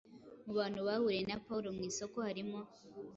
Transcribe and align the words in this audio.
Mu 0.45 0.51
bantu 0.59 0.79
bahuriye 0.87 1.23
na 1.27 1.37
Pawulo 1.45 1.69
mu 1.75 1.81
isoko 1.89 2.17
harimo 2.27 2.59